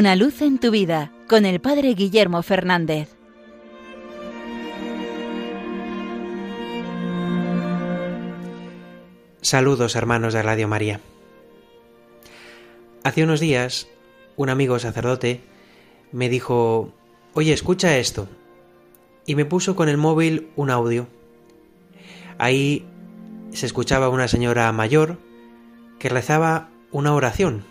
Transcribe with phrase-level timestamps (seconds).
[0.00, 3.10] Una luz en tu vida con el Padre Guillermo Fernández.
[9.42, 11.02] Saludos hermanos de Radio María.
[13.04, 13.88] Hace unos días
[14.38, 15.42] un amigo sacerdote
[16.12, 16.94] me dijo,
[17.34, 18.26] oye, escucha esto.
[19.26, 21.08] Y me puso con el móvil un audio.
[22.38, 22.86] Ahí
[23.52, 25.18] se escuchaba una señora mayor
[25.98, 27.69] que rezaba una oración.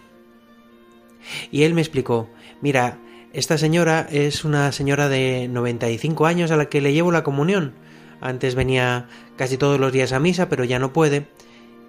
[1.51, 2.29] Y él me explicó,
[2.61, 2.99] mira,
[3.33, 7.73] esta señora es una señora de 95 años a la que le llevo la comunión.
[8.21, 11.27] Antes venía casi todos los días a misa, pero ya no puede,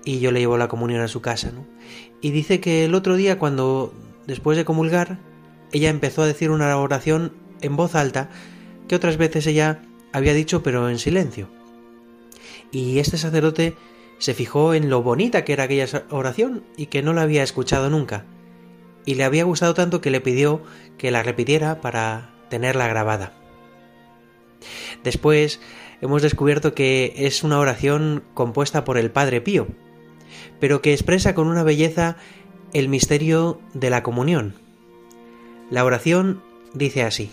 [0.04, 1.50] y yo le llevo la comunión a su casa.
[1.52, 1.66] ¿no?
[2.20, 3.92] Y dice que el otro día, cuando
[4.26, 5.18] después de comulgar,
[5.72, 8.30] ella empezó a decir una oración en voz alta
[8.88, 11.48] que otras veces ella había dicho pero en silencio.
[12.72, 13.76] Y este sacerdote
[14.18, 17.90] se fijó en lo bonita que era aquella oración y que no la había escuchado
[17.90, 18.24] nunca.
[19.06, 20.62] Y le había gustado tanto que le pidió
[20.98, 23.32] que la repitiera para tenerla grabada.
[25.02, 25.60] Después
[26.00, 29.66] hemos descubierto que es una oración compuesta por el Padre Pío,
[30.58, 32.16] pero que expresa con una belleza
[32.72, 34.54] el misterio de la comunión.
[35.70, 36.42] La oración
[36.74, 37.30] dice así.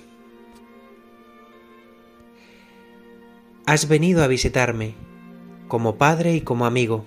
[3.65, 4.95] Has venido a visitarme,
[5.67, 7.05] como Padre y como amigo.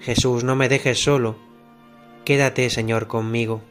[0.00, 1.36] Jesús, no me dejes solo,
[2.24, 3.62] quédate, Señor, conmigo.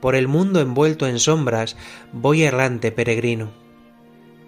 [0.00, 1.76] Por el mundo envuelto en sombras
[2.12, 3.50] voy errante peregrino.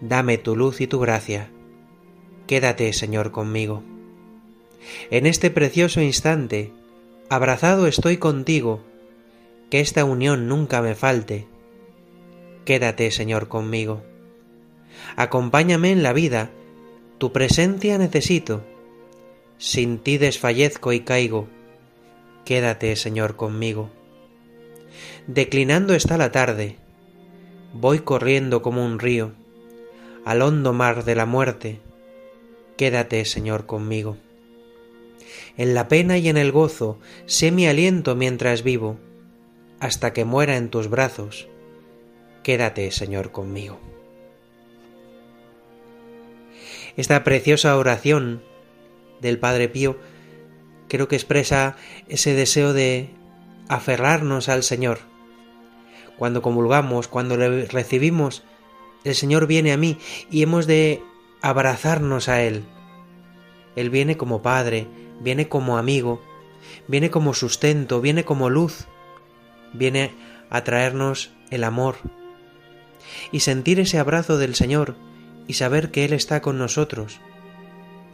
[0.00, 1.50] Dame tu luz y tu gracia.
[2.46, 3.82] Quédate, Señor, conmigo.
[5.10, 6.72] En este precioso instante,
[7.28, 8.84] abrazado estoy contigo,
[9.70, 11.46] que esta unión nunca me falte.
[12.64, 14.02] Quédate, Señor, conmigo.
[15.16, 16.50] Acompáñame en la vida,
[17.18, 18.62] tu presencia necesito.
[19.58, 21.48] Sin ti desfallezco y caigo.
[22.46, 23.90] Quédate, Señor, conmigo.
[25.26, 26.76] Declinando está la tarde.
[27.72, 29.32] Voy corriendo como un río,
[30.24, 31.80] al hondo mar de la muerte.
[32.76, 34.16] Quédate, Señor, conmigo.
[35.56, 38.96] En la pena y en el gozo, sé mi aliento mientras vivo
[39.80, 41.48] hasta que muera en tus brazos.
[42.44, 43.80] Quédate, Señor, conmigo.
[46.96, 48.40] Esta preciosa oración
[49.20, 49.96] del Padre Pío
[50.88, 51.76] creo que expresa
[52.08, 53.10] ese deseo de
[53.68, 54.98] aferrarnos al Señor.
[56.18, 58.42] Cuando comulgamos, cuando le recibimos,
[59.04, 59.98] el Señor viene a mí
[60.30, 61.02] y hemos de
[61.42, 62.64] abrazarnos a Él.
[63.76, 64.86] Él viene como Padre,
[65.20, 66.22] viene como amigo,
[66.88, 68.86] viene como sustento, viene como luz,
[69.72, 70.14] viene
[70.50, 71.96] a traernos el amor
[73.32, 74.96] y sentir ese abrazo del Señor
[75.46, 77.20] y saber que Él está con nosotros,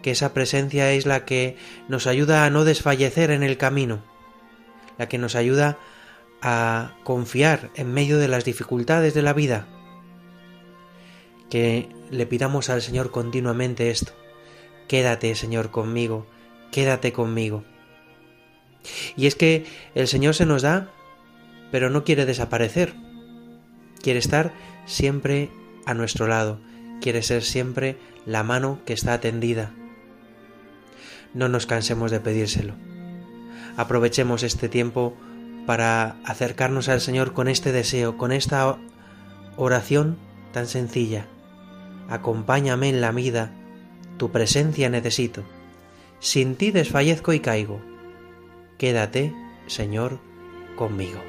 [0.03, 1.57] que esa presencia es la que
[1.89, 4.03] nos ayuda a no desfallecer en el camino,
[4.99, 5.79] la que nos ayuda
[6.41, 9.67] a confiar en medio de las dificultades de la vida,
[11.51, 14.13] que le pidamos al Señor continuamente esto,
[14.89, 16.27] quédate Señor conmigo,
[16.71, 17.65] quédate conmigo.
[19.17, 19.65] Y es que
[19.95, 20.91] el Señor se nos da
[21.73, 22.95] pero no quiere desaparecer.
[24.01, 24.53] Quiere estar
[24.87, 25.51] siempre
[25.87, 26.61] a nuestro lado,
[27.01, 27.97] quiere ser siempre
[28.27, 29.75] la mano que está tendida.
[31.35, 32.75] No nos cansemos de pedírselo.
[33.77, 35.15] Aprovechemos este tiempo
[35.67, 38.77] para acercarnos al Señor con este deseo, con esta
[39.57, 40.19] oración
[40.53, 41.27] tan sencilla.
[42.09, 43.53] Acompáñame en la vida,
[44.19, 45.43] tu presencia necesito.
[46.21, 47.81] Sin ti desfallezco y caigo.
[48.77, 49.33] Quédate,
[49.67, 50.19] Señor,
[50.77, 51.21] conmigo.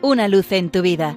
[0.00, 1.16] Una luz en tu vida